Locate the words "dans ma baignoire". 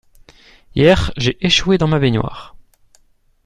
1.77-2.55